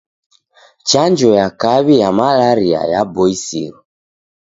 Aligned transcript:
Chanjo 0.89 1.29
ya 1.39 1.47
kaw'i 1.61 1.95
ya 2.01 2.09
malaria 2.19 2.81
yaboisiro. 2.91 3.79